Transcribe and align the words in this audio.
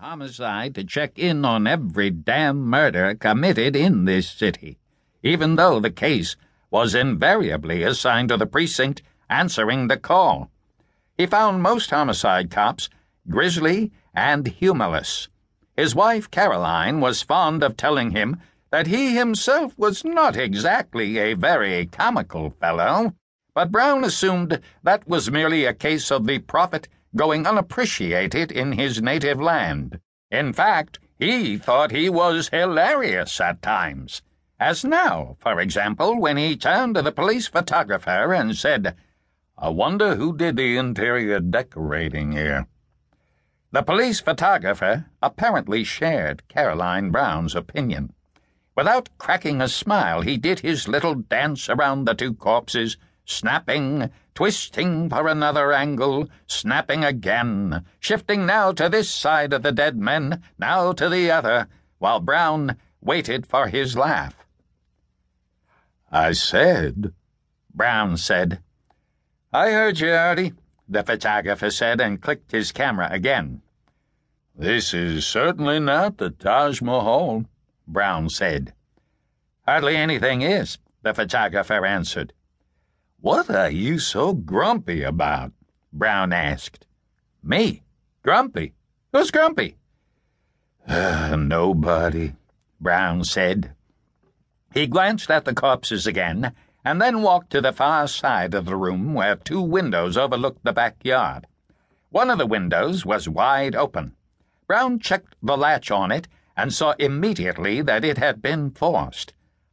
homicide 0.00 0.74
to 0.74 0.82
check 0.82 1.18
in 1.18 1.44
on 1.44 1.66
every 1.66 2.10
damn 2.10 2.64
murder 2.64 3.14
committed 3.14 3.76
in 3.76 4.04
this 4.04 4.28
city, 4.28 4.78
even 5.22 5.56
though 5.56 5.78
the 5.78 5.90
case 5.90 6.36
was 6.70 6.94
invariably 6.94 7.82
assigned 7.84 8.28
to 8.28 8.36
the 8.36 8.46
precinct 8.46 9.02
answering 9.30 9.86
the 9.86 9.96
call. 9.96 10.50
He 11.16 11.26
found 11.26 11.62
most 11.62 11.90
homicide 11.90 12.50
cops 12.50 12.88
grisly 13.28 13.92
and 14.14 14.48
humorless. 14.48 15.28
His 15.76 15.94
wife, 15.94 16.30
Caroline, 16.30 17.00
was 17.00 17.22
fond 17.22 17.62
of 17.62 17.76
telling 17.76 18.10
him 18.10 18.40
that 18.70 18.88
he 18.88 19.14
himself 19.14 19.78
was 19.78 20.04
not 20.04 20.36
exactly 20.36 21.18
a 21.18 21.34
very 21.34 21.86
comical 21.86 22.50
fellow, 22.50 23.14
but 23.54 23.70
Brown 23.70 24.02
assumed 24.02 24.60
that 24.82 25.06
was 25.06 25.30
merely 25.30 25.64
a 25.64 25.72
case 25.72 26.10
of 26.10 26.26
the 26.26 26.40
prophet 26.40 26.88
going 27.16 27.46
unappreciated 27.46 28.50
in 28.50 28.72
his 28.72 29.00
native 29.00 29.40
land. 29.40 30.00
In 30.30 30.52
fact, 30.52 30.98
he 31.18 31.56
thought 31.56 31.90
he 31.90 32.08
was 32.08 32.48
hilarious 32.48 33.40
at 33.40 33.62
times. 33.62 34.22
As 34.58 34.84
now, 34.84 35.36
for 35.40 35.60
example, 35.60 36.20
when 36.20 36.36
he 36.36 36.56
turned 36.56 36.94
to 36.94 37.02
the 37.02 37.12
police 37.12 37.46
photographer 37.46 38.32
and 38.32 38.56
said, 38.56 38.96
I 39.56 39.68
wonder 39.68 40.16
who 40.16 40.36
did 40.36 40.56
the 40.56 40.76
interior 40.76 41.38
decorating 41.38 42.32
here. 42.32 42.66
The 43.70 43.82
police 43.82 44.20
photographer 44.20 45.06
apparently 45.22 45.84
shared 45.84 46.46
Caroline 46.48 47.10
Brown's 47.10 47.54
opinion. 47.54 48.12
Without 48.76 49.08
cracking 49.18 49.60
a 49.60 49.68
smile, 49.68 50.22
he 50.22 50.36
did 50.36 50.60
his 50.60 50.88
little 50.88 51.14
dance 51.14 51.68
around 51.68 52.04
the 52.04 52.14
two 52.14 52.34
corpses 52.34 52.96
snapping, 53.24 54.10
twisting 54.34 55.08
for 55.08 55.28
another 55.28 55.72
angle, 55.72 56.28
snapping 56.46 57.04
again, 57.04 57.84
shifting 58.00 58.46
now 58.46 58.72
to 58.72 58.88
this 58.88 59.08
side 59.08 59.52
of 59.52 59.62
the 59.62 59.72
dead 59.72 59.96
men, 59.96 60.42
now 60.58 60.92
to 60.92 61.08
the 61.08 61.30
other, 61.30 61.68
while 61.98 62.20
Brown 62.20 62.76
waited 63.00 63.46
for 63.46 63.68
his 63.68 63.96
laugh. 63.96 64.34
I 66.10 66.32
said, 66.32 67.12
Brown 67.72 68.16
said. 68.16 68.60
I 69.52 69.70
heard 69.70 70.00
you, 70.00 70.12
Artie, 70.12 70.52
the 70.88 71.02
photographer 71.02 71.70
said 71.70 72.00
and 72.00 72.20
clicked 72.20 72.52
his 72.52 72.72
camera 72.72 73.08
again. 73.10 73.62
This 74.56 74.94
is 74.94 75.26
certainly 75.26 75.80
not 75.80 76.18
the 76.18 76.30
Taj 76.30 76.80
Mahal, 76.80 77.46
Brown 77.88 78.28
said. 78.28 78.72
Hardly 79.66 79.96
anything 79.96 80.42
is, 80.42 80.78
the 81.02 81.14
photographer 81.14 81.84
answered. 81.84 82.32
What 83.24 83.48
are 83.48 83.70
you 83.70 84.00
so 84.00 84.34
grumpy 84.34 85.02
about? 85.02 85.52
Brown 85.90 86.30
asked. 86.30 86.84
Me? 87.42 87.82
Grumpy? 88.22 88.74
Who's 89.14 89.30
grumpy? 89.30 89.78
Uh, 90.86 91.34
nobody, 91.38 92.34
Brown 92.78 93.24
said. 93.24 93.72
He 94.74 94.86
glanced 94.86 95.30
at 95.30 95.46
the 95.46 95.54
corpses 95.54 96.06
again 96.06 96.52
and 96.84 97.00
then 97.00 97.22
walked 97.22 97.48
to 97.52 97.62
the 97.62 97.72
far 97.72 98.08
side 98.08 98.52
of 98.52 98.66
the 98.66 98.76
room 98.76 99.14
where 99.14 99.36
two 99.36 99.62
windows 99.62 100.18
overlooked 100.18 100.62
the 100.62 100.74
backyard. 100.74 101.46
One 102.10 102.28
of 102.28 102.36
the 102.36 102.46
windows 102.46 103.06
was 103.06 103.26
wide 103.26 103.74
open. 103.74 104.14
Brown 104.66 104.98
checked 104.98 105.34
the 105.42 105.56
latch 105.56 105.90
on 105.90 106.12
it 106.12 106.28
and 106.58 106.74
saw 106.74 106.92
immediately 106.98 107.80
that 107.80 108.04
it 108.04 108.18
had 108.18 108.42
been 108.42 108.70
forced. 108.70 109.32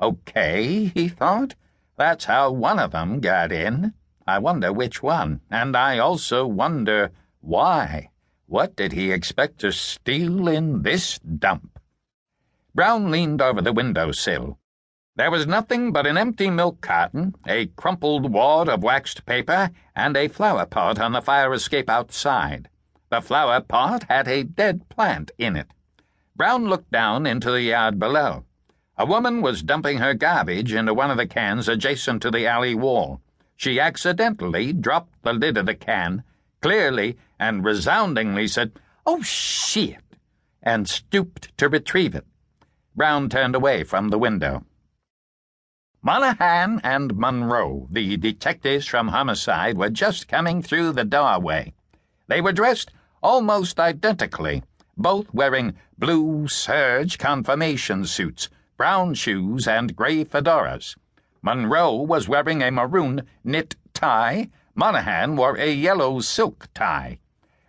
Okay, 0.00 0.92
he 0.94 1.08
thought. 1.08 1.56
That's 1.96 2.24
how 2.24 2.50
one 2.52 2.78
of 2.78 2.92
them 2.92 3.20
got 3.20 3.52
in. 3.52 3.94
I 4.26 4.38
wonder 4.38 4.72
which 4.72 5.02
one, 5.02 5.40
and 5.50 5.76
I 5.76 5.98
also 5.98 6.46
wonder 6.46 7.10
why. 7.40 8.10
What 8.46 8.76
did 8.76 8.92
he 8.92 9.10
expect 9.10 9.58
to 9.60 9.72
steal 9.72 10.48
in 10.48 10.82
this 10.82 11.18
dump? 11.18 11.78
Brown 12.74 13.10
leaned 13.10 13.42
over 13.42 13.60
the 13.60 13.72
window 13.72 14.12
sill. 14.12 14.58
There 15.14 15.30
was 15.30 15.46
nothing 15.46 15.92
but 15.92 16.06
an 16.06 16.16
empty 16.16 16.48
milk 16.48 16.80
carton, 16.80 17.34
a 17.46 17.66
crumpled 17.66 18.32
wad 18.32 18.68
of 18.68 18.82
waxed 18.82 19.26
paper, 19.26 19.70
and 19.94 20.16
a 20.16 20.28
flower 20.28 20.64
pot 20.64 20.98
on 20.98 21.12
the 21.12 21.20
fire 21.20 21.52
escape 21.52 21.90
outside. 21.90 22.70
The 23.10 23.20
flower 23.20 23.60
pot 23.60 24.04
had 24.04 24.26
a 24.26 24.42
dead 24.42 24.88
plant 24.88 25.30
in 25.36 25.54
it. 25.54 25.68
Brown 26.34 26.66
looked 26.66 26.90
down 26.90 27.26
into 27.26 27.50
the 27.50 27.60
yard 27.60 27.98
below. 27.98 28.46
A 28.98 29.06
woman 29.06 29.40
was 29.40 29.62
dumping 29.62 29.98
her 29.98 30.12
garbage 30.12 30.74
into 30.74 30.92
one 30.92 31.10
of 31.10 31.16
the 31.16 31.26
cans 31.26 31.66
adjacent 31.66 32.20
to 32.22 32.30
the 32.30 32.46
alley 32.46 32.74
wall. 32.74 33.22
She 33.56 33.80
accidentally 33.80 34.74
dropped 34.74 35.22
the 35.22 35.32
lid 35.32 35.56
of 35.56 35.64
the 35.64 35.74
can, 35.74 36.24
clearly 36.60 37.16
and 37.38 37.64
resoundingly 37.64 38.46
said, 38.46 38.72
Oh, 39.06 39.22
shit, 39.22 40.02
and 40.62 40.86
stooped 40.86 41.56
to 41.56 41.70
retrieve 41.70 42.14
it. 42.14 42.26
Brown 42.94 43.30
turned 43.30 43.54
away 43.54 43.82
from 43.82 44.10
the 44.10 44.18
window. 44.18 44.66
Monoghan 46.02 46.78
and 46.84 47.16
Monroe, 47.16 47.88
the 47.90 48.18
detectives 48.18 48.86
from 48.86 49.08
Homicide, 49.08 49.78
were 49.78 49.88
just 49.88 50.28
coming 50.28 50.60
through 50.60 50.92
the 50.92 51.04
doorway. 51.04 51.72
They 52.26 52.42
were 52.42 52.52
dressed 52.52 52.90
almost 53.22 53.80
identically, 53.80 54.62
both 54.98 55.32
wearing 55.32 55.76
blue 55.96 56.46
serge 56.46 57.16
confirmation 57.16 58.04
suits 58.04 58.50
brown 58.82 59.14
shoes, 59.14 59.68
and 59.68 59.94
gray 59.94 60.24
fedoras. 60.24 60.96
Monroe 61.40 61.94
was 61.94 62.28
wearing 62.28 62.64
a 62.64 62.72
maroon 62.72 63.22
knit 63.44 63.76
tie. 63.94 64.50
Monoghan 64.74 65.36
wore 65.36 65.56
a 65.56 65.72
yellow 65.72 66.18
silk 66.18 66.66
tie. 66.74 67.20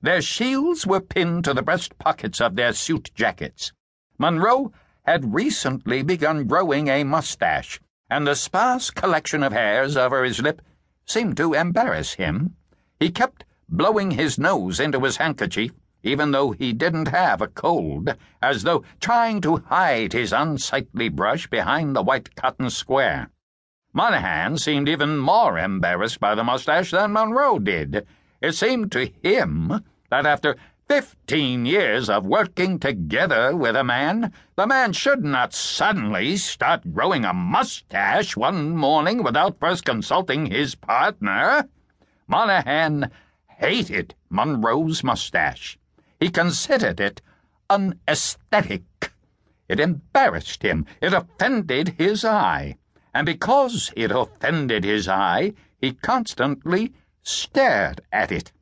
Their 0.00 0.22
shields 0.22 0.86
were 0.86 1.00
pinned 1.00 1.42
to 1.46 1.52
the 1.52 1.62
breast 1.62 1.98
pockets 1.98 2.40
of 2.40 2.54
their 2.54 2.72
suit 2.72 3.10
jackets. 3.16 3.72
Monroe 4.18 4.70
had 5.02 5.34
recently 5.34 6.04
begun 6.04 6.44
growing 6.44 6.86
a 6.86 7.02
mustache, 7.02 7.80
and 8.08 8.24
the 8.24 8.36
sparse 8.36 8.90
collection 8.90 9.42
of 9.42 9.52
hairs 9.52 9.96
over 9.96 10.22
his 10.22 10.40
lip 10.40 10.62
seemed 11.06 11.36
to 11.38 11.54
embarrass 11.54 12.14
him. 12.14 12.54
He 13.00 13.10
kept 13.10 13.44
blowing 13.68 14.12
his 14.12 14.38
nose 14.38 14.78
into 14.78 15.00
his 15.00 15.16
handkerchief 15.16 15.72
even 16.02 16.30
though 16.30 16.52
he 16.52 16.72
didn't 16.72 17.08
have 17.08 17.40
a 17.40 17.48
cold, 17.48 18.14
as 18.40 18.62
though 18.62 18.84
trying 19.00 19.40
to 19.40 19.58
hide 19.68 20.12
his 20.12 20.32
unsightly 20.32 21.08
brush 21.08 21.46
behind 21.46 21.94
the 21.94 22.02
white 22.02 22.34
cotton 22.36 22.70
square. 22.70 23.30
Monoghan 23.92 24.56
seemed 24.56 24.88
even 24.88 25.18
more 25.18 25.58
embarrassed 25.58 26.20
by 26.20 26.34
the 26.34 26.44
mustache 26.44 26.92
than 26.92 27.12
Monroe 27.12 27.58
did. 27.58 28.06
It 28.40 28.52
seemed 28.52 28.92
to 28.92 29.10
him 29.22 29.84
that 30.10 30.26
after 30.26 30.56
fifteen 30.88 31.66
years 31.66 32.08
of 32.08 32.24
working 32.24 32.78
together 32.78 33.54
with 33.54 33.76
a 33.76 33.84
man, 33.84 34.32
the 34.56 34.66
man 34.66 34.92
should 34.92 35.24
not 35.24 35.52
suddenly 35.52 36.36
start 36.36 36.94
growing 36.94 37.24
a 37.24 37.32
mustache 37.32 38.36
one 38.36 38.76
morning 38.76 39.22
without 39.22 39.60
first 39.60 39.84
consulting 39.84 40.46
his 40.46 40.74
partner. 40.74 41.68
Monoghan 42.26 43.10
hated 43.58 44.14
Monroe's 44.28 45.04
mustache. 45.04 45.78
He 46.20 46.30
considered 46.30 47.00
it 47.00 47.22
unesthetic. 47.70 49.12
It 49.68 49.80
embarrassed 49.80 50.62
him. 50.62 50.84
It 51.00 51.14
offended 51.14 51.94
his 51.96 52.24
eye. 52.24 52.76
And 53.14 53.24
because 53.24 53.92
it 53.96 54.10
offended 54.10 54.84
his 54.84 55.08
eye, 55.08 55.54
he 55.80 55.92
constantly 55.94 56.92
stared 57.22 58.02
at 58.12 58.30
it. 58.30 58.52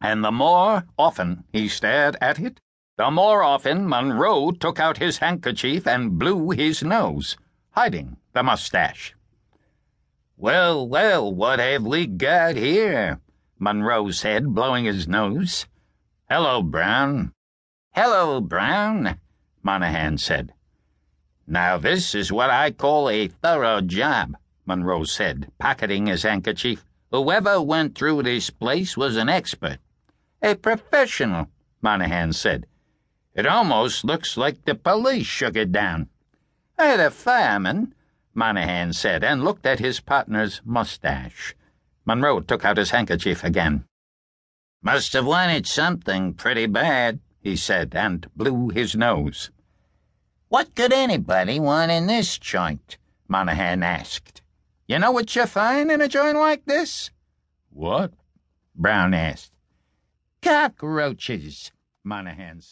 And 0.00 0.24
the 0.24 0.32
more 0.32 0.84
often 0.98 1.44
he 1.52 1.68
stared 1.68 2.16
at 2.20 2.38
it, 2.38 2.60
the 2.96 3.10
more 3.10 3.42
often 3.42 3.88
Monroe 3.88 4.50
took 4.50 4.80
out 4.80 4.98
his 4.98 5.18
handkerchief 5.18 5.86
and 5.86 6.18
blew 6.18 6.50
his 6.50 6.82
nose, 6.82 7.36
hiding 7.72 8.16
the 8.32 8.42
mustache. 8.42 9.14
Well, 10.36 10.88
well, 10.88 11.32
what 11.32 11.58
have 11.58 11.84
we 11.84 12.06
got 12.06 12.56
here? 12.56 13.20
Monroe 13.58 14.10
said, 14.10 14.54
blowing 14.54 14.86
his 14.86 15.06
nose. 15.06 15.66
Hello, 16.32 16.62
Brown. 16.62 17.32
Hello, 17.90 18.40
Brown, 18.40 19.18
Monoghan 19.64 20.16
said. 20.16 20.52
Now, 21.44 21.76
this 21.76 22.14
is 22.14 22.30
what 22.30 22.50
I 22.50 22.70
call 22.70 23.10
a 23.10 23.26
thorough 23.26 23.80
job, 23.80 24.36
Monroe 24.64 25.02
said, 25.02 25.50
pocketing 25.58 26.06
his 26.06 26.22
handkerchief. 26.22 26.84
Whoever 27.10 27.60
went 27.60 27.98
through 27.98 28.22
this 28.22 28.48
place 28.48 28.96
was 28.96 29.16
an 29.16 29.28
expert. 29.28 29.78
A 30.40 30.54
professional, 30.54 31.48
Monoghan 31.82 32.32
said. 32.32 32.66
It 33.34 33.44
almost 33.44 34.04
looks 34.04 34.36
like 34.36 34.64
the 34.64 34.76
police 34.76 35.26
shook 35.26 35.56
it 35.56 35.72
down. 35.72 36.10
Hey, 36.78 36.96
the 36.96 37.10
fireman, 37.10 37.92
Monoghan 38.34 38.92
said, 38.92 39.24
and 39.24 39.42
looked 39.42 39.66
at 39.66 39.80
his 39.80 39.98
partner's 39.98 40.60
mustache. 40.64 41.56
Monroe 42.04 42.38
took 42.38 42.64
out 42.64 42.76
his 42.76 42.90
handkerchief 42.90 43.42
again. 43.42 43.84
Must 44.82 45.12
have 45.12 45.26
wanted 45.26 45.66
something 45.66 46.32
pretty 46.32 46.66
bad, 46.66 47.20
he 47.40 47.54
said, 47.54 47.94
and 47.94 48.26
blew 48.34 48.70
his 48.70 48.96
nose. 48.96 49.50
What 50.48 50.74
could 50.74 50.92
anybody 50.92 51.60
want 51.60 51.92
in 51.92 52.06
this 52.06 52.38
joint? 52.38 52.96
Monoghan 53.28 53.82
asked. 53.82 54.42
You 54.88 54.98
know 54.98 55.12
what 55.12 55.36
you 55.36 55.46
find 55.46 55.90
in 55.90 56.00
a 56.00 56.08
joint 56.08 56.36
like 56.36 56.64
this? 56.64 57.10
What? 57.68 58.12
Brown 58.74 59.14
asked. 59.14 59.52
Cockroaches, 60.42 61.70
Monoghan 62.02 62.60
said. 62.60 62.68